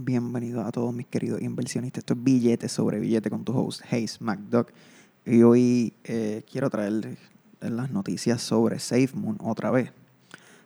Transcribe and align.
Bienvenidos 0.00 0.64
a 0.64 0.70
todos 0.70 0.94
mis 0.94 1.08
queridos 1.08 1.42
inversionistas. 1.42 2.02
Esto 2.02 2.14
es 2.14 2.22
Billete 2.22 2.68
sobre 2.68 3.00
Billete 3.00 3.30
con 3.30 3.44
tu 3.44 3.52
host, 3.52 3.82
Hayes 3.90 4.20
McDuck. 4.20 4.70
Y 5.26 5.42
hoy 5.42 5.92
eh, 6.04 6.44
quiero 6.48 6.70
traer 6.70 7.18
las 7.58 7.90
noticias 7.90 8.40
sobre 8.40 8.78
SafeMoon 8.78 9.38
otra 9.42 9.72
vez. 9.72 9.90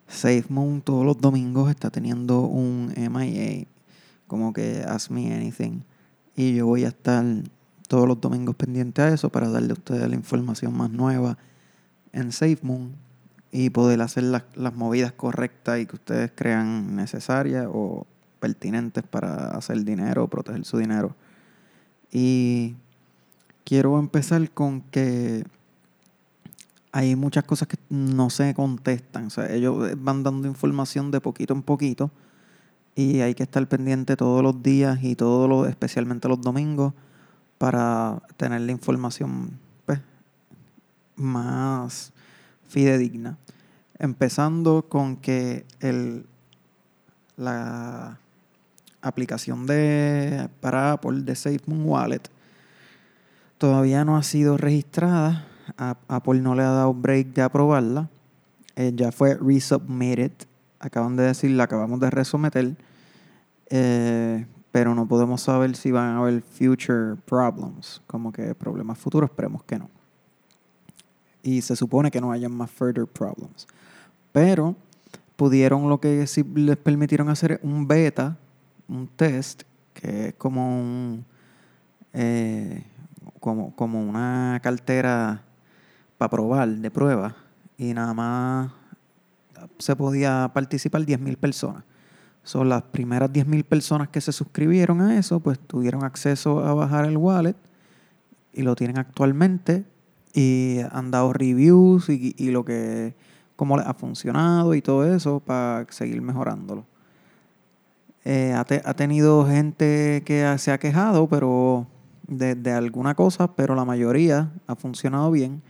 SafeMoon 0.06 0.82
todos 0.82 1.06
los 1.06 1.18
domingos 1.18 1.70
está 1.70 1.88
teniendo 1.88 2.42
un 2.42 2.92
MIA, 2.94 3.64
como 4.26 4.52
que 4.52 4.84
Ask 4.86 5.10
Me 5.10 5.34
Anything. 5.34 5.80
Y 6.36 6.56
yo 6.56 6.66
voy 6.66 6.84
a 6.84 6.88
estar 6.88 7.24
todos 7.88 8.06
los 8.06 8.20
domingos 8.20 8.54
pendiente 8.54 9.00
a 9.00 9.14
eso 9.14 9.30
para 9.30 9.48
darle 9.48 9.70
a 9.70 9.72
ustedes 9.72 10.06
la 10.10 10.14
información 10.14 10.76
más 10.76 10.90
nueva 10.90 11.38
en 12.12 12.32
SafeMoon 12.32 12.94
y 13.50 13.70
poder 13.70 14.02
hacer 14.02 14.24
las, 14.24 14.42
las 14.56 14.74
movidas 14.74 15.12
correctas 15.12 15.80
y 15.80 15.86
que 15.86 15.96
ustedes 15.96 16.30
crean 16.34 16.96
necesarias 16.96 17.66
o 17.72 18.06
pertinentes 18.42 19.04
para 19.04 19.50
hacer 19.56 19.84
dinero 19.84 20.26
proteger 20.26 20.64
su 20.64 20.78
dinero. 20.78 21.14
Y 22.10 22.74
quiero 23.64 24.00
empezar 24.00 24.50
con 24.50 24.80
que 24.80 25.44
hay 26.90 27.14
muchas 27.14 27.44
cosas 27.44 27.68
que 27.68 27.76
no 27.88 28.30
se 28.30 28.52
contestan. 28.52 29.26
O 29.26 29.30
sea, 29.30 29.48
ellos 29.48 29.92
van 29.96 30.24
dando 30.24 30.48
información 30.48 31.12
de 31.12 31.20
poquito 31.20 31.54
en 31.54 31.62
poquito 31.62 32.10
y 32.96 33.20
hay 33.20 33.36
que 33.36 33.44
estar 33.44 33.64
pendiente 33.68 34.16
todos 34.16 34.42
los 34.42 34.60
días 34.60 34.98
y 35.04 35.14
todos 35.14 35.48
los, 35.48 35.68
especialmente 35.68 36.26
los 36.26 36.40
domingos, 36.40 36.94
para 37.58 38.20
tener 38.36 38.62
la 38.62 38.72
información 38.72 39.52
pues, 39.86 40.00
más 41.14 42.12
fidedigna. 42.66 43.38
Empezando 44.00 44.86
con 44.88 45.16
que 45.16 45.64
el, 45.78 46.26
la 47.36 48.18
aplicación 49.02 49.66
de, 49.66 50.48
para 50.60 50.92
Apple 50.92 51.22
de 51.22 51.34
SafeMoon 51.34 51.84
Wallet 51.84 52.22
todavía 53.58 54.04
no 54.04 54.16
ha 54.16 54.22
sido 54.22 54.56
registrada. 54.56 55.46
Apple 55.76 56.40
no 56.40 56.54
le 56.54 56.62
ha 56.62 56.70
dado 56.70 56.94
break 56.94 57.28
de 57.28 57.42
aprobarla. 57.42 58.08
Eh, 58.74 58.92
ya 58.94 59.12
fue 59.12 59.36
resubmitted. 59.36 60.32
Acaban 60.80 61.16
de 61.16 61.24
decir, 61.24 61.50
la 61.52 61.64
acabamos 61.64 62.00
de 62.00 62.10
resometer. 62.10 62.76
Eh, 63.70 64.46
pero 64.72 64.94
no 64.94 65.06
podemos 65.06 65.42
saber 65.42 65.76
si 65.76 65.92
van 65.92 66.16
a 66.16 66.18
haber 66.18 66.42
future 66.42 67.16
problems, 67.26 68.02
como 68.06 68.32
que 68.32 68.54
problemas 68.54 68.98
futuros, 68.98 69.30
esperemos 69.30 69.62
que 69.64 69.78
no 69.78 69.88
y 71.42 71.62
se 71.62 71.76
supone 71.76 72.10
que 72.10 72.20
no 72.20 72.32
hayan 72.32 72.54
más 72.54 72.70
further 72.70 73.06
problems. 73.06 73.66
Pero 74.32 74.76
pudieron 75.36 75.88
lo 75.88 76.00
que 76.00 76.26
sí 76.26 76.44
les 76.54 76.76
permitieron 76.76 77.28
hacer 77.28 77.60
un 77.62 77.86
beta, 77.88 78.38
un 78.88 79.08
test, 79.08 79.62
que 79.94 80.28
es 80.28 80.34
como 80.34 80.80
un 80.80 81.24
eh, 82.12 82.84
como, 83.40 83.74
como 83.74 84.00
una 84.00 84.60
cartera 84.62 85.42
para 86.18 86.30
probar, 86.30 86.68
de 86.68 86.90
prueba, 86.90 87.34
y 87.76 87.94
nada 87.94 88.14
más 88.14 88.72
se 89.78 89.96
podía 89.96 90.50
participar 90.54 91.02
10.000 91.02 91.36
personas. 91.36 91.84
Son 92.44 92.68
las 92.68 92.82
primeras 92.82 93.30
10.000 93.30 93.64
personas 93.64 94.08
que 94.08 94.20
se 94.20 94.32
suscribieron 94.32 95.00
a 95.00 95.18
eso, 95.18 95.40
pues 95.40 95.58
tuvieron 95.58 96.04
acceso 96.04 96.64
a 96.64 96.74
bajar 96.74 97.04
el 97.04 97.16
wallet 97.16 97.56
y 98.52 98.62
lo 98.62 98.74
tienen 98.74 98.98
actualmente 98.98 99.84
y 100.34 100.78
han 100.90 101.10
dado 101.10 101.32
reviews 101.32 102.08
y, 102.08 102.34
y 102.36 102.50
lo 102.50 102.64
que 102.64 103.14
cómo 103.56 103.76
les 103.76 103.86
ha 103.86 103.94
funcionado 103.94 104.74
y 104.74 104.82
todo 104.82 105.04
eso 105.04 105.40
para 105.40 105.86
seguir 105.90 106.20
mejorándolo. 106.20 106.84
Eh, 108.24 108.54
ha, 108.54 108.94
tenido 108.94 109.46
gente 109.46 110.22
que 110.24 110.56
se 110.58 110.70
ha 110.70 110.78
quejado 110.78 111.28
pero 111.28 111.88
de, 112.28 112.70
alguna 112.70 113.14
cosa, 113.16 113.52
pero 113.52 113.74
la 113.74 113.84
mayoría 113.84 114.52
ha 114.66 114.76
funcionado 114.76 115.30
bien. 115.30 115.62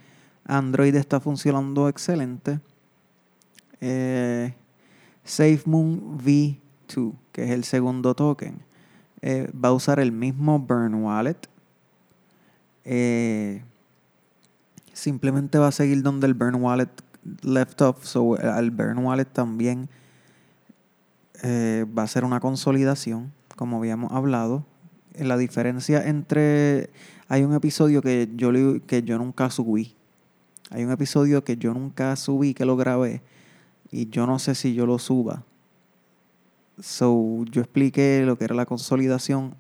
Android 0.45 0.95
está 0.95 1.21
funcionando 1.21 1.89
excelente. 1.89 2.61
Eh, 3.81 4.55
SafeMoon 5.25 6.19
V2, 6.19 7.15
que 7.33 7.45
es 7.45 7.51
el 7.51 7.65
segundo 7.65 8.15
token, 8.15 8.61
eh, 9.23 9.51
va 9.53 9.71
a 9.71 9.73
usar 9.73 9.99
el 9.99 10.13
mismo 10.13 10.59
Burn 10.59 10.95
Wallet. 10.95 11.49
Simplemente 14.93 15.59
va 15.59 15.69
a 15.69 15.73
seguir 15.73 16.03
donde 16.03 16.27
el 16.27 16.35
burn 16.35 16.57
wallet 16.57 16.91
left 17.43 17.81
off. 17.81 18.05
So, 18.05 18.37
al 18.37 18.71
burn 18.71 18.99
wallet 18.99 19.25
también 19.25 19.89
eh, 21.43 21.87
va 21.97 22.03
a 22.03 22.09
ser 22.09 22.25
una 22.25 22.41
consolidación, 22.41 23.33
como 23.57 23.79
habíamos 23.79 24.13
hablado. 24.13 24.65
La 25.19 25.37
diferencia 25.37 26.07
entre. 26.07 26.91
Hay 27.29 27.45
un 27.45 27.55
episodio 27.55 28.03
que 28.03 28.29
yo, 28.35 28.51
que 28.87 29.03
yo 29.03 29.19
nunca 29.19 29.51
subí. 29.51 29.95
Hay 30.71 30.85
un 30.85 30.91
episodio 30.91 31.45
que 31.45 31.57
yo 31.57 31.75
nunca 31.75 32.15
subí, 32.17 32.55
que 32.55 32.65
lo 32.65 32.77
grabé. 32.77 33.23
Y 33.91 34.09
yo 34.09 34.27
no 34.27 34.39
sé 34.39 34.55
si 34.55 34.75
yo 34.75 34.87
lo 34.87 34.99
suba. 34.99 35.45
So, 36.81 37.45
yo 37.51 37.61
expliqué 37.63 38.23
lo 38.25 38.37
que 38.37 38.45
era 38.45 38.55
la 38.55 38.67
consolidación. 38.67 39.55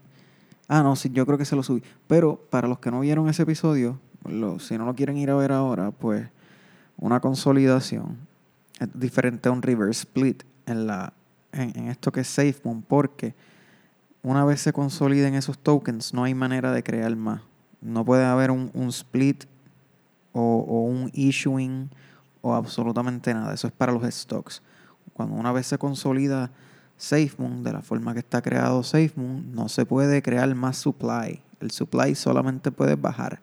Ah, 0.68 0.82
no, 0.82 0.96
sí, 0.96 1.10
yo 1.12 1.26
creo 1.26 1.38
que 1.38 1.44
se 1.44 1.56
lo 1.56 1.62
subí. 1.62 1.82
Pero 2.06 2.36
para 2.50 2.68
los 2.68 2.78
que 2.78 2.90
no 2.90 3.00
vieron 3.00 3.28
ese 3.28 3.42
episodio, 3.42 3.98
si 4.58 4.78
no 4.78 4.86
lo 4.86 4.94
quieren 4.94 5.18
ir 5.18 5.30
a 5.30 5.34
ver 5.34 5.52
ahora, 5.52 5.90
pues 5.90 6.28
una 6.96 7.20
consolidación 7.20 8.16
es 8.78 8.88
diferente 8.94 9.48
a 9.48 9.52
un 9.52 9.62
reverse 9.62 10.02
split 10.02 10.42
en, 10.66 10.86
la, 10.86 11.12
en, 11.52 11.88
esto 11.88 12.12
que 12.12 12.20
es 12.20 12.28
SafeMoon, 12.28 12.82
porque 12.82 13.34
una 14.22 14.44
vez 14.44 14.60
se 14.60 14.72
consoliden 14.72 15.34
esos 15.34 15.58
tokens, 15.58 16.14
no 16.14 16.24
hay 16.24 16.34
manera 16.34 16.72
de 16.72 16.82
crear 16.82 17.14
más. 17.16 17.42
No 17.80 18.04
puede 18.04 18.24
haber 18.24 18.50
un, 18.50 18.70
split 18.88 19.44
o, 20.32 20.84
un 20.84 21.10
issuing 21.12 21.90
o 22.40 22.54
absolutamente 22.54 23.34
nada. 23.34 23.54
Eso 23.54 23.66
es 23.66 23.72
para 23.72 23.92
los 23.92 24.02
stocks. 24.14 24.62
Cuando 25.12 25.34
una 25.34 25.52
vez 25.52 25.66
se 25.66 25.78
consolida 25.78 26.50
SafeMoon 26.96 27.64
de 27.64 27.72
la 27.72 27.82
forma 27.82 28.12
que 28.12 28.20
está 28.20 28.40
creado 28.40 28.82
SafeMoon, 28.82 29.52
no 29.52 29.68
se 29.68 29.84
puede 29.84 30.22
crear 30.22 30.54
más 30.54 30.76
supply. 30.78 31.42
El 31.60 31.70
supply 31.72 32.14
solamente 32.14 32.70
puede 32.70 32.94
bajar. 32.94 33.40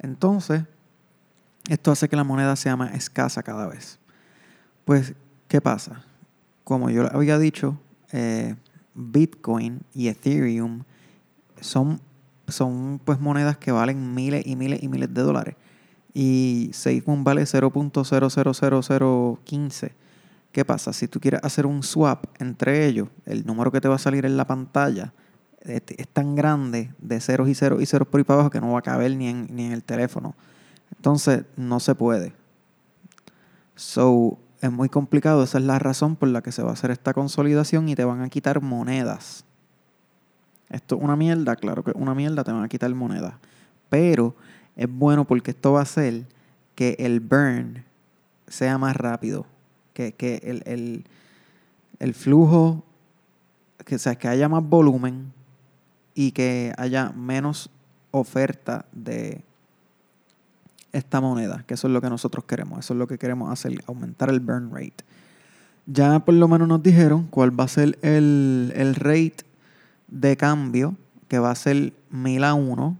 Entonces, 0.00 0.64
esto 1.68 1.92
hace 1.92 2.08
que 2.08 2.16
la 2.16 2.24
moneda 2.24 2.56
sea 2.56 2.76
más 2.76 2.94
escasa 2.94 3.42
cada 3.42 3.66
vez. 3.66 3.98
Pues, 4.84 5.14
¿qué 5.46 5.60
pasa? 5.60 6.04
Como 6.68 6.90
yo 6.90 7.08
había 7.16 7.38
dicho, 7.38 7.80
eh, 8.12 8.54
Bitcoin 8.94 9.80
y 9.94 10.08
Ethereum 10.08 10.82
son, 11.62 11.98
son 12.46 13.00
pues 13.02 13.18
monedas 13.20 13.56
que 13.56 13.72
valen 13.72 14.14
miles 14.14 14.46
y 14.46 14.54
miles 14.54 14.82
y 14.82 14.88
miles 14.88 15.14
de 15.14 15.22
dólares. 15.22 15.56
Y 16.12 16.68
SafeMoon 16.74 17.24
vale 17.24 17.44
0.000015. 17.44 19.92
¿Qué 20.52 20.64
pasa? 20.66 20.92
Si 20.92 21.08
tú 21.08 21.20
quieres 21.20 21.40
hacer 21.42 21.64
un 21.64 21.82
swap 21.82 22.26
entre 22.38 22.86
ellos, 22.86 23.08
el 23.24 23.46
número 23.46 23.72
que 23.72 23.80
te 23.80 23.88
va 23.88 23.94
a 23.94 23.98
salir 23.98 24.26
en 24.26 24.36
la 24.36 24.46
pantalla 24.46 25.14
es 25.62 26.08
tan 26.08 26.34
grande 26.34 26.92
de 26.98 27.18
ceros 27.22 27.48
y 27.48 27.54
ceros 27.54 27.80
y 27.80 27.86
ceros 27.86 28.06
por 28.08 28.20
ahí 28.20 28.24
para 28.24 28.40
abajo 28.40 28.50
que 28.50 28.60
no 28.60 28.72
va 28.72 28.80
a 28.80 28.82
caber 28.82 29.16
ni 29.16 29.28
en, 29.28 29.48
ni 29.56 29.64
en 29.64 29.72
el 29.72 29.82
teléfono. 29.82 30.34
Entonces, 30.94 31.46
no 31.56 31.80
se 31.80 31.94
puede. 31.94 32.34
So, 33.74 34.38
es 34.60 34.72
muy 34.72 34.88
complicado. 34.88 35.42
Esa 35.42 35.58
es 35.58 35.64
la 35.64 35.78
razón 35.78 36.16
por 36.16 36.28
la 36.28 36.42
que 36.42 36.52
se 36.52 36.62
va 36.62 36.70
a 36.70 36.72
hacer 36.72 36.90
esta 36.90 37.14
consolidación 37.14 37.88
y 37.88 37.94
te 37.94 38.04
van 38.04 38.22
a 38.22 38.28
quitar 38.28 38.60
monedas. 38.60 39.44
Esto 40.70 40.96
es 40.96 41.02
una 41.02 41.16
mierda, 41.16 41.56
claro 41.56 41.82
que 41.82 41.92
una 41.94 42.14
mierda, 42.14 42.44
te 42.44 42.52
van 42.52 42.62
a 42.62 42.68
quitar 42.68 42.92
monedas. 42.94 43.34
Pero 43.88 44.34
es 44.76 44.88
bueno 44.90 45.24
porque 45.24 45.52
esto 45.52 45.72
va 45.72 45.80
a 45.80 45.82
hacer 45.82 46.24
que 46.74 46.96
el 46.98 47.20
burn 47.20 47.84
sea 48.46 48.78
más 48.78 48.96
rápido. 48.96 49.46
Que, 49.94 50.40
el, 50.44 50.62
el, 50.64 51.04
el, 51.98 52.14
flujo, 52.14 52.84
que, 53.84 53.98
sea, 53.98 54.14
que 54.14 54.28
haya 54.28 54.48
más 54.48 54.62
volumen 54.62 55.32
y 56.14 56.30
que 56.30 56.72
haya 56.78 57.10
menos 57.10 57.68
oferta 58.12 58.86
de 58.92 59.42
esta 60.92 61.20
moneda, 61.20 61.64
que 61.66 61.74
eso 61.74 61.86
es 61.86 61.92
lo 61.92 62.00
que 62.00 62.08
nosotros 62.08 62.44
queremos, 62.44 62.78
eso 62.80 62.94
es 62.94 62.98
lo 62.98 63.06
que 63.06 63.18
queremos 63.18 63.50
hacer, 63.50 63.82
aumentar 63.86 64.30
el 64.30 64.40
burn 64.40 64.70
rate. 64.72 65.04
Ya 65.86 66.20
por 66.20 66.34
lo 66.34 66.48
menos 66.48 66.68
nos 66.68 66.82
dijeron 66.82 67.26
cuál 67.30 67.58
va 67.58 67.64
a 67.64 67.68
ser 67.68 67.98
el, 68.02 68.72
el 68.76 68.94
rate 68.94 69.44
de 70.08 70.36
cambio, 70.36 70.96
que 71.28 71.38
va 71.38 71.50
a 71.50 71.54
ser 71.54 71.92
1000 72.10 72.44
a 72.44 72.54
1. 72.54 72.96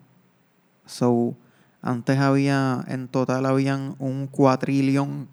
So, 0.87 1.35
antes 1.82 2.19
había, 2.19 2.85
en 2.88 3.08
total 3.08 3.46
habían 3.46 3.94
un 3.99 4.26
cuatrillón 4.26 5.29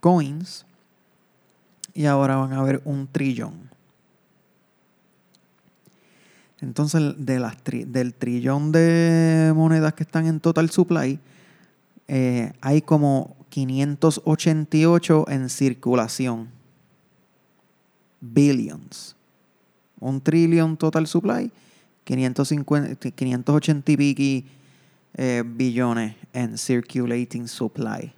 coins 0.00 0.66
y 1.94 2.06
ahora 2.06 2.36
van 2.36 2.52
a 2.52 2.58
haber 2.58 2.82
un 2.84 3.06
trillón. 3.06 3.70
Entonces, 6.60 7.14
de 7.18 7.38
las 7.38 7.56
del 7.64 8.14
trillón 8.14 8.72
de 8.72 9.52
monedas 9.54 9.94
que 9.94 10.02
están 10.02 10.26
en 10.26 10.40
total 10.40 10.70
supply, 10.70 11.18
eh, 12.08 12.52
hay 12.60 12.82
como 12.82 13.36
588 13.48 15.26
en 15.28 15.48
circulación. 15.48 16.48
Billions. 18.20 19.16
Un 20.00 20.20
trillion 20.20 20.76
total 20.76 21.06
supply, 21.06 21.50
550, 22.04 23.10
580 23.10 23.92
y 23.92 23.96
pico 23.96 24.48
eh, 25.16 25.44
billones 25.46 26.16
en 26.32 26.58
circulating 26.58 27.46
supply. 27.46 28.12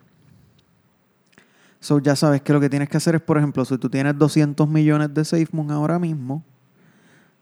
So 1.81 1.99
ya 1.99 2.17
sabes 2.17 2.41
que 2.41 2.53
lo 2.53 2.61
que 2.61 2.71
tienes 2.71 2.89
que 2.89 2.97
hacer 2.97 3.15
es, 3.15 3.21
por 3.21 3.37
ejemplo, 3.37 3.65
si 3.65 3.77
tú 3.79 3.91
tienes 3.91 4.19
200 4.19 4.69
millones 4.69 5.13
de 5.13 5.25
SafeMoon 5.25 5.71
ahora 5.71 5.99
mismo, 5.99 6.43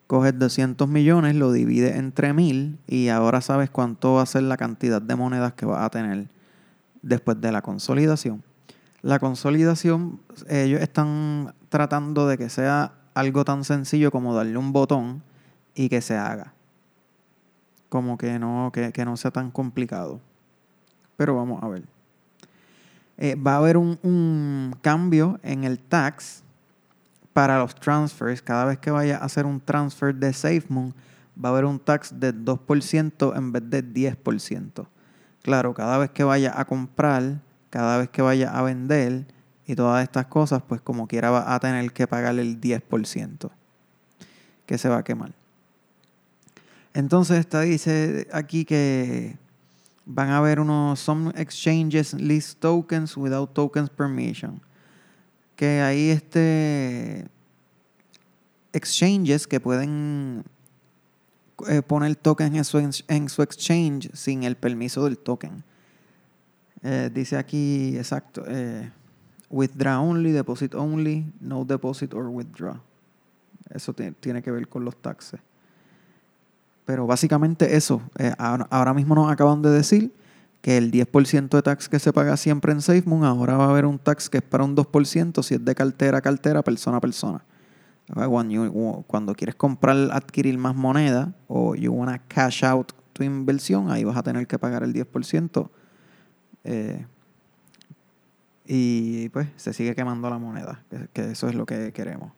coges 0.07 0.39
200 0.39 0.89
millones, 0.89 1.35
lo 1.35 1.53
divides 1.53 1.97
entre 1.97 2.33
mil 2.33 2.79
y 2.87 3.09
ahora 3.09 3.41
sabes 3.41 3.71
cuánto 3.71 4.15
va 4.15 4.23
a 4.23 4.27
ser 4.27 4.43
la 4.43 4.57
cantidad 4.57 5.01
de 5.01 5.17
monedas 5.17 5.55
que 5.55 5.67
vas 5.67 5.85
a 5.85 5.91
tener 5.91 6.29
después 7.03 7.41
de 7.41 7.53
la 7.53 7.63
consolidación. 7.63 8.43
La 9.03 9.19
consolidación, 9.19 10.21
ellos 10.49 10.81
están 10.81 11.55
tratando 11.69 12.27
de 12.27 12.39
que 12.39 12.49
sea 12.49 12.93
algo 13.15 13.45
tan 13.45 13.65
sencillo 13.65 14.11
como 14.11 14.35
darle 14.35 14.57
un 14.57 14.73
botón 14.73 15.23
y 15.75 15.89
que 15.89 16.01
se 16.01 16.17
haga. 16.17 16.55
Como 17.89 18.17
que 18.17 18.39
no, 18.39 18.71
que, 18.73 19.05
no 19.05 19.17
sea 19.17 19.31
tan 19.31 19.51
complicado. 19.51 20.21
Pero 21.17 21.37
vamos 21.37 21.63
a 21.63 21.69
ver. 21.69 21.83
Eh, 23.19 23.37
va 23.37 23.55
a 23.55 23.57
haber 23.59 23.77
un, 23.77 23.99
un 24.03 24.75
cambio 24.81 25.39
en 25.43 25.65
el 25.65 25.79
tax 25.79 26.44
para 27.35 27.59
los 27.59 27.75
transfers, 27.75 28.41
cada 28.41 28.65
vez 28.65 28.79
que 28.79 28.93
vaya 28.93 29.19
a 29.19 29.25
hacer 29.25 29.45
un 29.45 29.61
transfer 29.61 30.15
de 30.15 30.33
SafeMoon, 30.33 30.95
va 31.37 31.49
a 31.49 31.53
haber 31.53 31.65
un 31.65 31.81
tax 31.81 32.19
de 32.19 32.33
2% 32.33 33.37
en 33.37 33.53
vez 33.53 33.63
de 33.69 33.85
10%. 33.85 34.87
Claro, 35.43 35.75
cada 35.75 35.99
vez 35.99 36.11
que 36.11 36.23
vaya 36.23 36.59
a 36.59 36.65
comprar, 36.65 37.41
cada 37.71 37.99
vez 37.99 38.09
que 38.09 38.23
vaya 38.23 38.57
a 38.57 38.63
vender 38.63 39.27
y 39.67 39.75
todas 39.75 40.05
estas 40.05 40.27
cosas, 40.27 40.63
pues 40.63 40.81
como 40.81 41.09
quiera 41.09 41.31
va 41.31 41.55
a 41.55 41.59
tener 41.59 41.93
que 41.93 42.07
pagar 42.07 42.39
el 42.39 42.61
10% 42.61 43.51
que 44.65 44.79
se 44.79 44.89
va 44.89 44.99
a 44.99 45.03
quemar. 45.05 45.33
Entonces, 46.95 47.39
esta 47.39 47.63
dice 47.63 48.29
aquí 48.33 48.65
que 48.65 49.37
van 50.07 50.31
a 50.31 50.39
haber 50.39 50.61
unos 50.61 51.01
some 51.01 51.33
exchanges 51.35 52.15
list 52.15 52.61
tokens 52.61 53.17
without 53.17 53.53
tokens 53.53 53.91
permission 53.91 54.61
que 55.57 55.81
hay 55.81 56.11
este 56.11 57.27
exchanges 58.73 59.47
que 59.47 59.61
pueden 59.61 60.45
eh, 61.69 61.83
poner 61.83 62.17
tokens 62.17 62.57
en 62.57 62.65
su, 62.65 63.05
en 63.09 63.29
su, 63.29 63.43
exchange 63.43 64.11
sin 64.13 64.43
el 64.43 64.57
permiso 64.57 65.05
del 65.05 65.19
token. 65.19 65.63
Eh, 66.83 67.11
dice 67.15 67.37
aquí, 67.37 67.97
exacto, 67.97 68.45
eh, 68.47 68.91
withdraw 69.49 70.03
only, 70.03 70.33
deposit 70.33 70.75
only, 70.75 71.33
no 71.41 71.65
deposit 71.65 72.13
or 72.13 72.27
withdraw. 72.27 72.77
Eso 73.71 73.95
tiene 73.95 74.43
que 74.43 74.51
ver 74.51 74.69
con 74.69 74.85
los 74.85 74.97
taxes. 74.97 75.41
Pero 76.85 77.07
básicamente 77.07 77.77
eso, 77.77 78.03
ahora 78.37 78.93
mismo 78.93 79.15
nos 79.15 79.33
acaban 79.33 79.63
de 79.63 79.71
decir 79.71 80.13
que 80.65 80.79
el 80.79 80.91
10% 80.91 81.51
de 81.51 81.61
tax 81.61 81.91
que 81.91 81.99
se 81.99 82.11
paga 82.11 82.39
siempre 82.39 82.73
en 82.73 82.81
SafeMoon, 82.81 83.23
ahora 83.23 83.59
va 83.59 83.67
a 83.67 83.69
haber 83.69 83.85
un 83.85 83.99
tax 83.99 84.31
que 84.31 84.39
es 84.39 84.43
para 84.43 84.65
un 84.65 84.75
2% 84.75 85.43
si 85.43 85.57
es 85.57 85.63
de 85.63 85.75
cartera 85.75 86.17
a 86.17 86.21
cartera, 86.23 86.63
persona 86.63 86.97
a 86.97 87.01
persona. 87.03 87.45
Cuando, 88.07 89.35
quieres 89.35 89.57
comprar, 89.57 89.95
adquirir 90.11 90.57
más 90.57 90.75
moneda 90.75 91.35
o 91.49 91.75
you 91.75 91.93
wanna 91.93 92.19
cash 92.29 92.65
out 92.65 92.93
tu 93.13 93.23
inversión, 93.23 93.91
ahí 93.91 94.05
vas 94.05 94.17
a 94.17 94.23
tener 94.23 94.47
que 94.47 94.59
pagar 94.59 94.83
el 94.85 94.95
10%. 94.95 95.69
Eh, 96.65 97.05
y 98.65 99.29
pues 99.29 99.49
se 99.57 99.75
sigue 99.75 99.95
quemando 99.95 100.31
la 100.31 100.39
moneda, 100.39 100.83
que 101.13 101.33
eso 101.33 101.47
es 101.47 101.55
lo 101.55 101.67
que 101.67 101.93
queremos. 101.93 102.33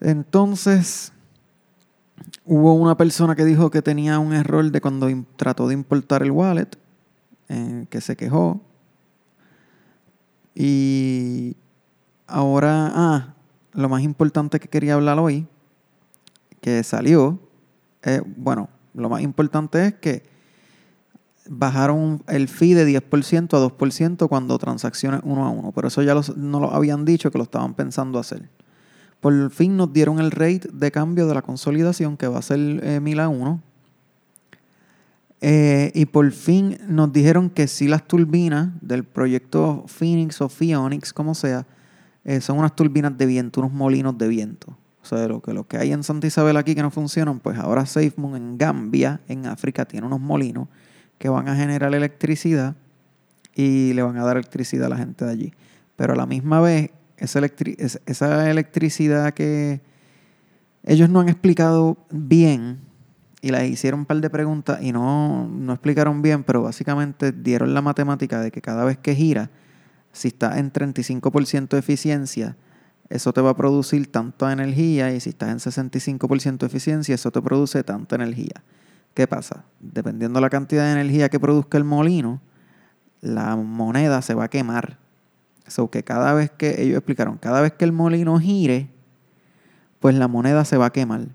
Entonces, 0.00 1.12
Hubo 2.44 2.74
una 2.74 2.96
persona 2.96 3.34
que 3.34 3.44
dijo 3.44 3.70
que 3.70 3.82
tenía 3.82 4.18
un 4.18 4.32
error 4.32 4.70
de 4.70 4.80
cuando 4.80 5.08
trató 5.36 5.68
de 5.68 5.74
importar 5.74 6.22
el 6.22 6.30
wallet, 6.30 6.68
eh, 7.48 7.86
que 7.90 8.00
se 8.00 8.16
quejó. 8.16 8.60
Y 10.54 11.56
ahora, 12.26 12.92
ah, 12.94 13.34
lo 13.72 13.88
más 13.88 14.02
importante 14.02 14.60
que 14.60 14.68
quería 14.68 14.94
hablar 14.94 15.18
hoy, 15.18 15.46
que 16.60 16.82
salió, 16.82 17.38
eh, 18.02 18.22
bueno, 18.36 18.68
lo 18.94 19.08
más 19.08 19.22
importante 19.22 19.86
es 19.86 19.94
que 19.94 20.22
bajaron 21.48 22.22
el 22.28 22.48
fee 22.48 22.74
de 22.74 22.86
10% 22.86 23.56
a 23.56 23.60
2% 23.60 24.28
cuando 24.28 24.58
transacciones 24.58 25.20
uno 25.24 25.44
a 25.44 25.50
uno. 25.50 25.72
Pero 25.72 25.88
eso 25.88 26.02
ya 26.02 26.14
no 26.36 26.60
lo 26.60 26.72
habían 26.72 27.04
dicho 27.04 27.30
que 27.30 27.38
lo 27.38 27.44
estaban 27.44 27.74
pensando 27.74 28.18
hacer. 28.18 28.48
Por 29.20 29.50
fin 29.50 29.76
nos 29.76 29.92
dieron 29.92 30.18
el 30.20 30.30
rate 30.30 30.68
de 30.72 30.90
cambio 30.90 31.26
de 31.26 31.34
la 31.34 31.42
consolidación 31.42 32.16
que 32.16 32.28
va 32.28 32.38
a 32.38 32.42
ser 32.42 32.58
1000 32.58 33.18
eh, 33.18 33.22
a 33.22 33.28
1. 33.28 33.62
Eh, 35.46 35.92
y 35.94 36.06
por 36.06 36.30
fin 36.32 36.78
nos 36.88 37.12
dijeron 37.12 37.50
que 37.50 37.66
si 37.66 37.86
las 37.86 38.08
turbinas 38.08 38.70
del 38.80 39.04
proyecto 39.04 39.84
Phoenix 39.86 40.40
o 40.40 40.48
Phoenix, 40.48 41.12
como 41.12 41.34
sea, 41.34 41.66
eh, 42.24 42.40
son 42.40 42.58
unas 42.58 42.74
turbinas 42.74 43.16
de 43.18 43.26
viento, 43.26 43.60
unos 43.60 43.72
molinos 43.72 44.16
de 44.16 44.28
viento. 44.28 44.76
O 45.02 45.06
sea, 45.06 45.28
lo 45.28 45.42
que, 45.42 45.52
lo 45.52 45.66
que 45.68 45.76
hay 45.76 45.92
en 45.92 46.02
Santa 46.02 46.26
Isabel 46.26 46.56
aquí 46.56 46.74
que 46.74 46.80
no 46.80 46.90
funcionan, 46.90 47.40
pues 47.40 47.58
ahora 47.58 47.84
SafeMoon 47.84 48.36
en 48.36 48.56
Gambia, 48.56 49.20
en 49.28 49.44
África, 49.44 49.84
tiene 49.84 50.06
unos 50.06 50.20
molinos 50.20 50.68
que 51.18 51.28
van 51.28 51.46
a 51.48 51.56
generar 51.56 51.94
electricidad 51.94 52.74
y 53.54 53.92
le 53.92 54.02
van 54.02 54.16
a 54.16 54.24
dar 54.24 54.38
electricidad 54.38 54.86
a 54.86 54.88
la 54.88 54.96
gente 54.96 55.26
de 55.26 55.30
allí. 55.30 55.52
Pero 55.96 56.14
a 56.14 56.16
la 56.16 56.24
misma 56.24 56.60
vez 56.62 56.90
esa, 57.16 58.50
electricidad 58.50 59.34
que 59.34 59.80
ellos 60.84 61.08
no 61.08 61.20
han 61.20 61.28
explicado 61.28 61.96
bien 62.10 62.80
y 63.40 63.50
les 63.50 63.70
hicieron 63.70 64.00
un 64.00 64.06
par 64.06 64.20
de 64.20 64.30
preguntas 64.30 64.80
y 64.82 64.92
no, 64.92 65.46
no 65.48 65.72
explicaron 65.72 66.22
bien, 66.22 66.44
pero 66.44 66.62
básicamente 66.62 67.32
dieron 67.32 67.74
la 67.74 67.82
matemática 67.82 68.40
de 68.40 68.50
que 68.50 68.60
cada 68.60 68.84
vez 68.84 68.98
que 68.98 69.14
gira, 69.14 69.50
si 70.12 70.28
está 70.28 70.58
en 70.58 70.72
35% 70.72 71.68
de 71.68 71.78
eficiencia, 71.78 72.56
eso 73.10 73.32
te 73.32 73.40
va 73.40 73.50
a 73.50 73.56
producir 73.56 74.10
tanta 74.10 74.52
energía 74.52 75.12
y 75.12 75.20
si 75.20 75.30
estás 75.30 75.50
en 75.50 75.58
65% 75.58 76.58
de 76.58 76.66
eficiencia, 76.66 77.14
eso 77.14 77.30
te 77.30 77.42
produce 77.42 77.84
tanta 77.84 78.16
energía. 78.16 78.62
¿Qué 79.12 79.26
pasa? 79.26 79.64
Dependiendo 79.78 80.38
de 80.38 80.42
la 80.42 80.50
cantidad 80.50 80.84
de 80.84 81.00
energía 81.00 81.28
que 81.28 81.38
produzca 81.38 81.78
el 81.78 81.84
molino, 81.84 82.40
la 83.20 83.56
moneda 83.56 84.22
se 84.22 84.34
va 84.34 84.44
a 84.44 84.48
quemar 84.48 84.98
So 85.66 85.90
que 85.90 86.04
cada 86.04 86.34
vez 86.34 86.50
que, 86.50 86.82
ellos 86.82 86.98
explicaron, 86.98 87.38
cada 87.38 87.60
vez 87.60 87.72
que 87.72 87.84
el 87.84 87.92
molino 87.92 88.38
gire, 88.38 88.90
pues 89.98 90.14
la 90.14 90.28
moneda 90.28 90.64
se 90.64 90.76
va 90.76 90.86
a 90.86 90.90
quemar. 90.90 91.28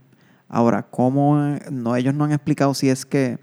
Ahora, 0.47 0.83
¿cómo? 0.83 1.37
No, 1.71 1.95
ellos 1.95 2.13
no 2.13 2.25
han 2.25 2.31
explicado 2.31 2.73
si 2.73 2.89
es 2.89 3.05
que 3.05 3.39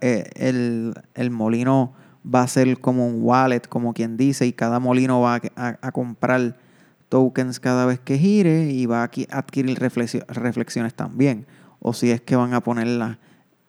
eh, 0.00 0.24
el, 0.34 1.30
molino 1.30 1.92
va 2.24 2.42
a 2.42 2.48
ser 2.48 2.80
como 2.80 3.06
un 3.06 3.22
wallet, 3.22 3.60
como 3.68 3.92
quien 3.92 4.16
dice, 4.16 4.46
y 4.46 4.52
cada 4.52 4.80
molino 4.80 5.20
va 5.20 5.40
a, 5.56 5.92
comprar 5.92 6.56
tokens 7.08 7.60
cada 7.60 7.86
vez 7.86 8.00
que 8.00 8.18
gire 8.18 8.70
y 8.70 8.86
va 8.86 9.02
a 9.02 9.10
adquirir 9.30 9.78
reflexiones 9.78 10.94
también. 10.94 11.46
O 11.80 11.92
si 11.92 12.10
es 12.10 12.20
que 12.20 12.36
van 12.36 12.54
a 12.54 12.62
ponerla 12.62 13.18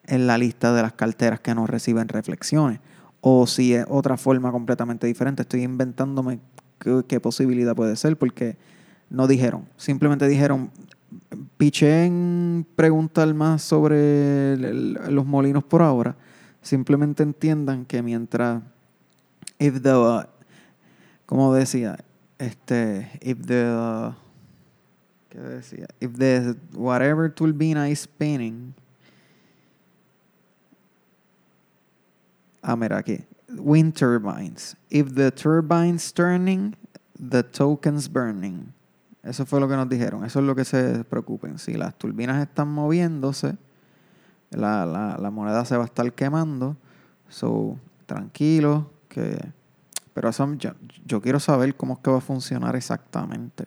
en 0.05 0.27
la 0.27 0.37
lista 0.37 0.73
de 0.73 0.81
las 0.81 0.93
carteras 0.93 1.41
que 1.41 1.53
no 1.53 1.67
reciben 1.67 2.07
reflexiones 2.07 2.79
o 3.21 3.47
si 3.47 3.73
es 3.73 3.85
otra 3.89 4.17
forma 4.17 4.51
completamente 4.51 5.07
diferente. 5.07 5.41
Estoy 5.41 5.63
inventándome 5.63 6.39
qué, 7.07 7.19
posibilidad 7.19 7.75
puede 7.75 7.95
ser 7.95 8.17
porque 8.17 8.57
no 9.09 9.27
dijeron. 9.27 9.65
Simplemente 9.77 10.27
dijeron, 10.27 10.71
piché 11.57 12.05
en 12.05 12.65
preguntar 12.75 13.33
más 13.33 13.61
sobre 13.61 14.57
los 14.57 15.25
molinos 15.25 15.63
por 15.63 15.81
ahora. 15.81 16.15
Simplemente 16.61 17.23
entiendan 17.23 17.85
que 17.85 18.01
mientras, 18.01 18.61
if 19.59 19.81
the, 19.81 19.93
como 21.25 21.53
decía, 21.53 21.97
este, 22.37 23.09
if 23.21 23.39
the, 23.45 24.11
¿qué 25.29 25.39
decía? 25.39 25.87
If 25.99 26.17
the 26.17 26.55
whatever 26.73 27.33
turbina 27.33 27.89
is 27.89 28.01
spinning, 28.01 28.73
Ah, 32.67 32.75
mira 32.75 32.97
aquí. 32.97 33.23
Wind 33.47 33.93
turbines. 33.93 34.75
If 34.89 35.15
the 35.15 35.31
turbines 35.31 36.11
turning, 36.11 36.75
the 37.17 37.41
tokens 37.41 38.11
burning. 38.11 38.73
Eso 39.23 39.45
fue 39.45 39.61
lo 39.61 39.69
que 39.69 39.77
nos 39.77 39.87
dijeron. 39.87 40.25
Eso 40.25 40.39
es 40.39 40.45
lo 40.45 40.53
que 40.53 40.65
se 40.65 41.05
preocupen. 41.05 41.59
Si 41.59 41.75
las 41.75 41.97
turbinas 41.97 42.41
están 42.41 42.67
moviéndose, 42.67 43.55
la, 44.49 44.85
la, 44.85 45.31
moneda 45.31 45.63
se 45.63 45.77
va 45.77 45.83
a 45.83 45.85
estar 45.85 46.11
quemando. 46.11 46.75
So, 47.29 47.77
tranquilo. 48.05 48.91
Que... 49.07 49.39
Pero 50.13 50.27
eso, 50.27 50.53
yo, 50.55 50.71
yo, 51.05 51.21
quiero 51.21 51.39
saber 51.39 51.73
cómo 51.77 51.93
es 51.93 51.99
que 51.99 52.11
va 52.11 52.17
a 52.17 52.21
funcionar 52.21 52.75
exactamente. 52.75 53.65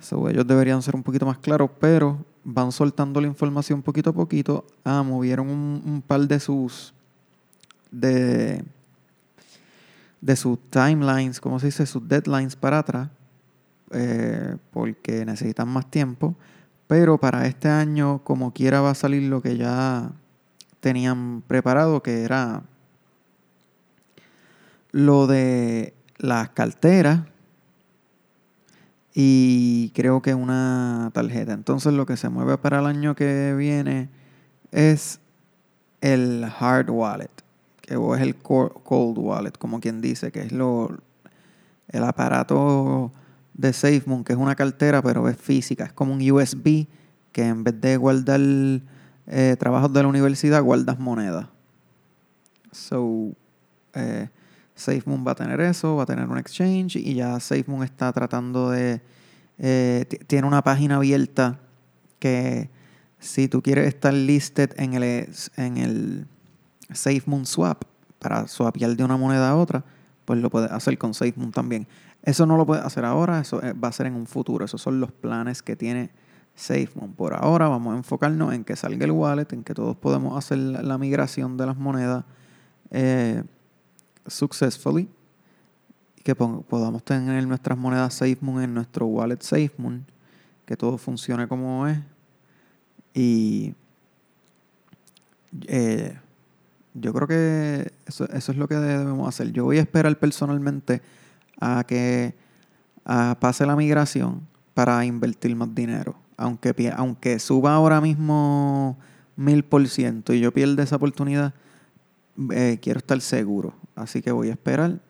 So, 0.00 0.28
ellos 0.28 0.46
deberían 0.46 0.82
ser 0.82 0.96
un 0.96 1.02
poquito 1.02 1.24
más 1.24 1.38
claros, 1.38 1.70
pero 1.80 2.26
van 2.44 2.72
soltando 2.72 3.22
la 3.22 3.26
información 3.26 3.80
poquito 3.80 4.10
a 4.10 4.12
poquito. 4.12 4.66
Ah, 4.84 5.02
movieron 5.02 5.48
un 5.48 6.02
par 6.06 6.28
de 6.28 6.38
sus 6.40 6.92
de, 7.90 8.64
de 10.20 10.36
sus 10.36 10.58
timelines, 10.70 11.40
como 11.40 11.58
se 11.58 11.66
dice, 11.66 11.86
sus 11.86 12.06
deadlines 12.08 12.56
para 12.56 12.78
atrás. 12.78 13.08
eh, 13.92 14.56
porque 14.72 15.24
necesitan 15.24 15.68
más 15.68 15.90
tiempo. 15.90 16.36
Pero 16.86 17.18
para 17.18 17.46
este 17.46 17.68
año, 17.68 18.22
como 18.24 18.52
quiera, 18.52 18.80
va 18.80 18.90
a 18.90 18.94
salir 18.94 19.24
lo 19.24 19.42
que 19.42 19.56
ya 19.56 20.12
tenían 20.80 21.42
preparado, 21.46 22.02
que 22.02 22.22
era 22.22 22.62
lo 24.92 25.26
de 25.26 25.94
las 26.18 26.50
carteras 26.50 27.20
y 29.14 29.90
creo 29.94 30.22
que 30.22 30.34
una 30.34 31.10
tarjeta. 31.12 31.52
Entonces 31.52 31.92
lo 31.92 32.06
que 32.06 32.16
se 32.16 32.28
mueve 32.28 32.58
para 32.58 32.80
el 32.80 32.86
año 32.86 33.14
que 33.14 33.54
viene 33.56 34.08
es 34.72 35.20
el 36.00 36.44
hard 36.58 36.90
wallet, 36.90 37.30
que 37.90 38.14
es 38.16 38.20
el 38.22 38.36
cold 38.36 39.18
wallet, 39.18 39.52
como 39.58 39.80
quien 39.80 40.00
dice, 40.00 40.30
que 40.30 40.42
es 40.42 40.52
lo 40.52 40.98
el 41.88 42.04
aparato 42.04 43.12
de 43.54 43.72
SafeMoon, 43.72 44.22
que 44.22 44.32
es 44.32 44.38
una 44.38 44.54
cartera, 44.54 45.02
pero 45.02 45.28
es 45.28 45.36
física, 45.36 45.84
es 45.84 45.92
como 45.92 46.12
un 46.12 46.30
USB 46.30 46.86
que 47.32 47.46
en 47.46 47.64
vez 47.64 47.80
de 47.80 47.96
guardar 47.96 48.40
eh, 49.26 49.56
trabajos 49.58 49.92
de 49.92 50.02
la 50.02 50.08
universidad, 50.08 50.62
guardas 50.62 50.98
monedas. 50.98 51.46
So, 52.70 53.32
eh, 53.94 54.28
SafeMoon 54.76 55.26
va 55.26 55.32
a 55.32 55.34
tener 55.34 55.60
eso, 55.60 55.96
va 55.96 56.04
a 56.04 56.06
tener 56.06 56.28
un 56.28 56.38
exchange 56.38 56.96
y 56.96 57.14
ya 57.14 57.38
SafeMoon 57.40 57.84
está 57.84 58.12
tratando 58.12 58.70
de... 58.70 59.00
Eh, 59.58 60.06
tiene 60.26 60.46
una 60.46 60.62
página 60.62 60.96
abierta 60.96 61.58
que 62.18 62.70
si 63.18 63.48
tú 63.48 63.62
quieres 63.62 63.88
estar 63.88 64.14
listed 64.14 64.72
en 64.76 64.94
el, 64.94 65.28
en 65.56 65.76
el 65.76 66.26
SafeMoon 66.92 67.46
Swap 67.46 67.84
para 68.18 68.46
swapear 68.48 68.96
de 68.96 69.04
una 69.04 69.16
moneda 69.16 69.50
a 69.50 69.56
otra, 69.56 69.84
pues 70.24 70.40
lo 70.40 70.50
puedes 70.50 70.70
hacer 70.70 70.98
con 70.98 71.14
SafeMoon 71.14 71.52
también. 71.52 71.86
Eso 72.22 72.44
no 72.46 72.56
lo 72.56 72.66
puedes 72.66 72.84
hacer 72.84 73.04
ahora, 73.04 73.40
eso 73.40 73.60
va 73.82 73.88
a 73.88 73.92
ser 73.92 74.06
en 74.06 74.14
un 74.14 74.26
futuro. 74.26 74.64
Esos 74.64 74.82
son 74.82 75.00
los 75.00 75.10
planes 75.10 75.62
que 75.62 75.76
tiene 75.76 76.10
SafeMoon. 76.54 77.14
Por 77.14 77.34
ahora 77.34 77.68
vamos 77.68 77.94
a 77.94 77.96
enfocarnos 77.96 78.52
en 78.52 78.64
que 78.64 78.76
salga 78.76 79.04
el 79.04 79.12
wallet, 79.12 79.46
en 79.52 79.64
que 79.64 79.74
todos 79.74 79.96
podemos 79.96 80.36
hacer 80.36 80.58
la 80.58 80.98
migración 80.98 81.56
de 81.56 81.66
las 81.66 81.76
monedas 81.76 82.24
eh, 82.90 83.42
successfully 84.26 85.08
que 86.22 86.34
podamos 86.34 87.02
tener 87.02 87.46
nuestras 87.46 87.78
monedas 87.78 88.14
SafeMoon 88.14 88.62
en 88.62 88.74
nuestro 88.74 89.06
wallet 89.06 89.40
SafeMoon, 89.40 90.04
que 90.66 90.76
todo 90.76 90.98
funcione 90.98 91.48
como 91.48 91.86
es. 91.86 91.98
Y 93.14 93.74
eh, 95.66 96.18
yo 96.94 97.12
creo 97.12 97.28
que 97.28 97.92
eso, 98.06 98.28
eso, 98.30 98.52
es 98.52 98.58
lo 98.58 98.68
que 98.68 98.74
debemos 98.74 99.28
hacer. 99.28 99.52
Yo 99.52 99.64
voy 99.64 99.78
a 99.78 99.82
esperar 99.82 100.18
personalmente 100.18 101.02
a 101.60 101.84
que 101.84 102.34
pase 103.04 103.66
la 103.66 103.76
migración 103.76 104.46
para 104.74 105.04
invertir 105.04 105.54
más 105.56 105.74
dinero. 105.74 106.16
Aunque, 106.36 106.92
aunque 106.96 107.38
suba 107.38 107.74
ahora 107.74 108.00
mismo 108.00 108.98
mil 109.36 109.64
por 109.64 109.86
ciento 109.88 110.32
y 110.32 110.40
yo 110.40 110.52
pierda 110.52 110.82
esa 110.82 110.96
oportunidad, 110.96 111.54
eh, 112.52 112.78
quiero 112.80 112.98
estar 112.98 113.20
seguro. 113.20 113.74
Así 113.94 114.22
que 114.22 114.32
voy 114.32 114.48
a 114.48 114.52
esperar 114.52 115.00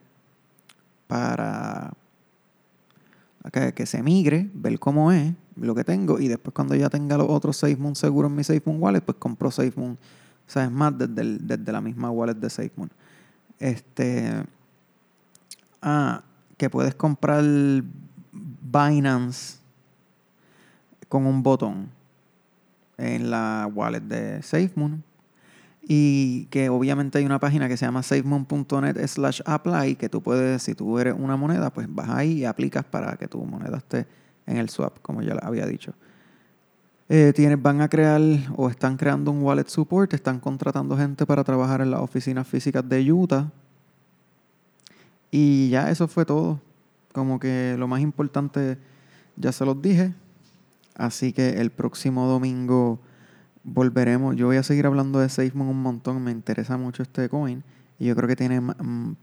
para 1.06 1.92
que, 3.52 3.72
que, 3.74 3.86
se 3.86 4.02
migre, 4.02 4.50
ver 4.54 4.78
cómo 4.78 5.12
es 5.12 5.32
lo 5.56 5.74
que 5.74 5.84
tengo 5.84 6.18
y 6.18 6.28
después 6.28 6.54
cuando 6.54 6.74
ya 6.74 6.88
tenga 6.88 7.16
los 7.18 7.28
otros 7.28 7.56
SafeMoon 7.58 7.94
seguros 7.94 8.30
en 8.30 8.36
mi 8.36 8.44
SafeMoon 8.44 8.82
Wallet, 8.82 9.00
pues 9.00 9.18
compro 9.18 9.50
SafeMoon, 9.50 9.98
¿sabes? 10.50 10.70
Más 10.70 10.96
desde, 10.98 11.38
desde 11.38 11.72
la 11.72 11.80
misma 11.80 12.10
wallet 12.10 12.34
de 12.34 12.50
SafeMoon. 12.50 12.90
Este... 13.58 14.44
Ah, 15.80 16.22
que 16.56 16.68
puedes 16.68 16.94
comprar 16.94 17.42
Binance 18.32 19.58
con 21.08 21.24
un 21.24 21.42
botón 21.42 21.88
en 22.98 23.30
la 23.30 23.70
wallet 23.72 24.00
de 24.00 24.42
SafeMoon. 24.42 25.02
Y 25.82 26.46
que 26.46 26.68
obviamente 26.68 27.18
hay 27.18 27.24
una 27.24 27.38
página 27.38 27.68
que 27.68 27.76
se 27.76 27.86
llama 27.86 28.02
safemoon.net 28.02 29.06
slash 29.06 29.40
apply, 29.46 29.96
que 29.96 30.08
tú 30.08 30.20
puedes, 30.20 30.62
si 30.62 30.74
tú 30.74 30.98
eres 30.98 31.14
una 31.16 31.36
moneda, 31.36 31.72
pues 31.72 31.86
vas 31.88 32.10
ahí 32.10 32.40
y 32.40 32.44
aplicas 32.44 32.84
para 32.84 33.16
que 33.16 33.26
tu 33.26 33.42
moneda 33.44 33.78
esté 33.78 34.06
en 34.46 34.58
el 34.58 34.68
swap, 34.68 34.98
como 35.00 35.22
ya 35.22 35.34
había 35.40 35.64
dicho. 35.64 35.94
Eh, 37.12 37.56
van 37.60 37.80
a 37.80 37.88
crear 37.88 38.20
o 38.56 38.68
están 38.68 38.96
creando 38.96 39.32
un 39.32 39.42
wallet 39.42 39.66
support, 39.66 40.14
están 40.14 40.38
contratando 40.38 40.96
gente 40.96 41.26
para 41.26 41.42
trabajar 41.42 41.80
en 41.80 41.90
las 41.90 42.00
oficinas 42.00 42.46
físicas 42.46 42.88
de 42.88 43.12
Utah 43.12 43.50
y 45.30 45.68
ya 45.70 45.90
eso 45.90 46.08
fue 46.08 46.24
todo. 46.24 46.60
Como 47.12 47.40
que 47.40 47.74
lo 47.78 47.88
más 47.88 48.00
importante 48.00 48.78
ya 49.36 49.52
se 49.52 49.64
los 49.64 49.80
dije. 49.80 50.14
Así 50.94 51.32
que 51.32 51.60
el 51.60 51.70
próximo 51.70 52.26
domingo 52.26 53.00
volveremos. 53.62 54.36
Yo 54.36 54.46
voy 54.46 54.56
a 54.56 54.62
seguir 54.62 54.86
hablando 54.86 55.18
de 55.18 55.28
SafeMoon 55.28 55.68
un 55.68 55.82
montón. 55.82 56.22
Me 56.22 56.30
interesa 56.30 56.76
mucho 56.76 57.02
este 57.02 57.28
coin. 57.28 57.64
Y 57.98 58.06
yo 58.06 58.16
creo 58.16 58.28
que 58.28 58.36
tiene 58.36 58.60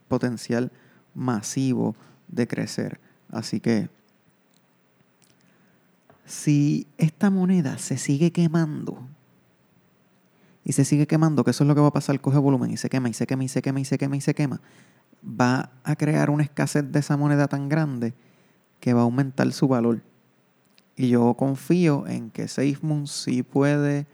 potencial 0.07 0.71
masivo 1.13 1.95
de 2.27 2.47
crecer. 2.47 2.99
Así 3.29 3.59
que 3.59 3.89
si 6.27 6.87
esta 6.97 7.29
moneda 7.29 7.77
se 7.77 7.97
sigue 7.97 8.31
quemando 8.31 8.99
y 10.65 10.73
se 10.73 10.83
sigue 10.83 11.07
quemando, 11.07 11.45
que 11.45 11.51
eso 11.51 11.63
es 11.63 11.67
lo 11.69 11.73
que 11.73 11.79
va 11.79 11.87
a 11.87 11.93
pasar, 11.93 12.19
coge 12.19 12.37
volumen 12.37 12.69
y 12.69 12.77
se 12.77 12.89
quema 12.89 13.07
y 13.07 13.13
se 13.13 13.25
quema 13.25 13.45
y 13.45 13.47
se 13.47 13.61
quema 13.61 13.79
y 13.79 13.85
se 13.85 13.97
quema 13.97 14.17
y 14.17 14.21
se 14.21 14.35
quema, 14.35 14.59
va 15.23 15.71
a 15.85 15.95
crear 15.95 16.29
una 16.29 16.43
escasez 16.43 16.91
de 16.91 16.99
esa 16.99 17.15
moneda 17.15 17.47
tan 17.47 17.69
grande 17.69 18.13
que 18.81 18.93
va 18.93 18.99
a 18.99 19.03
aumentar 19.03 19.49
su 19.53 19.69
valor. 19.69 20.01
Y 20.97 21.07
yo 21.07 21.33
confío 21.35 22.05
en 22.07 22.29
que 22.29 22.49
SafeMoon 22.49 23.07
sí 23.07 23.41
puede 23.41 24.05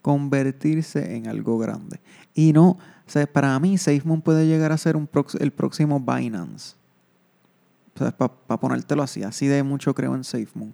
convertirse 0.00 1.16
en 1.16 1.26
algo 1.26 1.58
grande. 1.58 1.98
Y 2.34 2.52
no, 2.52 2.78
para 3.32 3.58
mí 3.58 3.78
SafeMoon 3.78 4.22
puede 4.22 4.46
llegar 4.46 4.70
a 4.70 4.78
ser 4.78 4.96
el 5.40 5.52
próximo 5.52 5.98
Binance. 5.98 6.76
para 7.96 8.60
ponértelo 8.60 9.02
así, 9.02 9.24
así 9.24 9.48
de 9.48 9.64
mucho 9.64 9.92
creo 9.92 10.14
en 10.14 10.22
SafeMoon. 10.22 10.72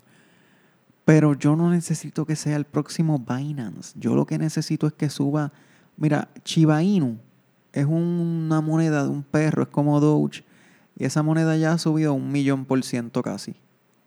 Pero 1.04 1.34
yo 1.34 1.54
no 1.54 1.70
necesito 1.70 2.24
que 2.24 2.36
sea 2.36 2.56
el 2.56 2.64
próximo 2.64 3.18
Binance. 3.18 3.92
Yo 3.98 4.14
lo 4.14 4.26
que 4.26 4.38
necesito 4.38 4.86
es 4.86 4.92
que 4.94 5.10
suba. 5.10 5.52
Mira, 5.96 6.28
Chiba 6.44 6.82
Inu 6.82 7.18
es 7.72 7.84
una 7.84 8.60
moneda 8.60 9.02
de 9.02 9.10
un 9.10 9.22
perro, 9.22 9.64
es 9.64 9.68
como 9.68 10.00
Doge. 10.00 10.44
Y 10.96 11.04
esa 11.04 11.22
moneda 11.22 11.56
ya 11.56 11.72
ha 11.72 11.78
subido 11.78 12.14
un 12.14 12.30
millón 12.30 12.64
por 12.64 12.82
ciento 12.84 13.22
casi. 13.22 13.56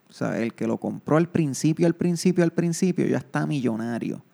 O 0.08 0.12
sea, 0.12 0.38
el 0.38 0.54
que 0.54 0.66
lo 0.66 0.78
compró 0.78 1.18
al 1.18 1.28
principio, 1.28 1.86
al 1.86 1.94
principio, 1.94 2.42
al 2.42 2.52
principio, 2.52 3.06
ya 3.06 3.18
está 3.18 3.46
millonario. 3.46 4.24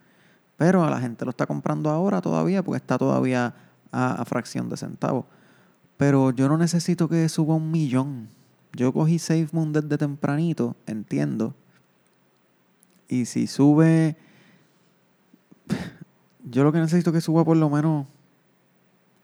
Pero 0.56 0.85
a 0.85 0.90
la 0.90 1.00
gente 1.00 1.25
lo 1.25 1.30
está 1.30 1.47
comprando 1.47 1.90
ahora 1.90 2.21
todavía 2.21 2.62
porque 2.62 2.76
está 2.76 2.97
todavía 2.97 3.54
a, 3.90 4.25
fracción 4.25 4.68
de 4.68 4.76
centavos. 4.76 5.26
Pero 5.97 6.30
yo 6.30 6.49
no 6.49 6.56
necesito 6.56 7.09
que 7.09 7.28
suba 7.28 7.56
un 7.56 7.71
millón. 7.71 8.28
Yo 8.73 8.92
cogí 8.92 9.18
SafeMoon 9.18 9.73
desde 9.73 9.99
tempranito, 9.99 10.76
entiendo. 10.87 11.54
Y 13.08 13.26
si 13.26 13.46
sube... 13.46 14.16
Yo 16.44 16.62
lo 16.62 16.73
que 16.73 16.78
necesito 16.78 17.11
es 17.11 17.14
que 17.14 17.20
suba 17.20 17.44
por 17.44 17.56
lo 17.56 17.70
menos 17.70 18.06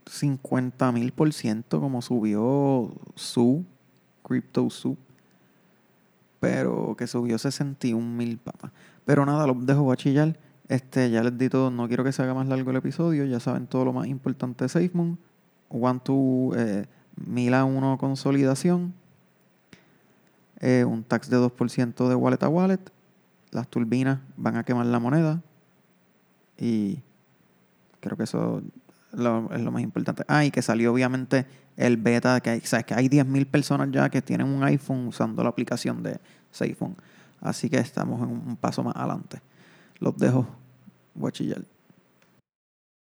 50 0.07 0.91
mil 0.93 1.13
por 1.13 1.33
ciento 1.33 1.81
como 1.81 2.03
subió 2.03 2.93
su, 3.15 3.65
Crypto 4.23 4.69
Su. 4.71 4.97
Pero 6.41 6.97
que 6.97 7.07
subió 7.07 7.39
61 7.39 8.01
mil 8.01 8.39
papas. 8.39 8.73
Pero 9.05 9.27
nada, 9.27 9.47
los 9.47 9.65
dejo 9.67 9.85
bachillar. 9.85 10.39
Este, 10.69 11.11
ya 11.11 11.23
les 11.23 11.37
di 11.37 11.49
todo, 11.49 11.71
no 11.71 11.89
quiero 11.89 12.05
que 12.05 12.13
se 12.13 12.23
haga 12.23 12.33
más 12.33 12.49
largo 12.49 12.71
el 12.71 12.77
episodio. 12.77 13.25
Ya 13.25 13.41
saben 13.41 13.67
todo 13.67 13.85
lo 13.85 13.93
más 13.93 14.07
importante 14.07 14.65
de 14.65 14.69
SafeMoon. 14.69 15.19
One 15.69 16.01
to 16.03 16.53
eh, 16.57 16.87
a 17.53 17.65
1 17.65 17.99
consolidación. 17.99 18.95
Eh, 20.61 20.85
un 20.85 21.05
tax 21.05 21.29
de 21.29 21.39
2% 21.39 22.09
de 22.09 22.15
wallet 22.15 22.43
a 22.43 22.49
wallet. 22.49 22.81
Las 23.51 23.69
turbinas 23.69 24.21
van 24.37 24.57
a 24.57 24.65
quemar 24.65 24.87
la 24.87 24.99
moneda. 24.99 25.41
Y 26.59 26.99
creo 28.01 28.17
que 28.17 28.25
eso 28.25 28.63
es 29.13 29.19
lo 29.19 29.73
más 29.73 29.83
importante. 29.83 30.25
Ah, 30.29 30.45
y 30.45 30.51
que 30.51 30.63
salió 30.63 30.93
obviamente 30.93 31.47
el 31.77 31.97
beta, 31.97 32.41
que 32.41 32.51
hay, 32.51 32.61
que 32.61 32.95
hay 32.95 33.09
10.000 33.09 33.47
personas 33.47 33.89
ya 33.91 34.09
que 34.11 34.21
tienen 34.23 34.47
un 34.47 34.63
iPhone 34.65 35.07
usando 35.07 35.43
la 35.43 35.49
aplicación 35.49 36.03
de 36.03 36.21
SafePhone. 36.51 36.97
Así 37.41 37.71
que 37.71 37.79
estamos 37.79 38.21
en 38.23 38.29
un 38.29 38.57
paso 38.57 38.83
más 38.83 38.95
adelante. 38.97 39.41
Los 39.99 40.17
dejo. 40.17 40.47
Voy 41.15 41.33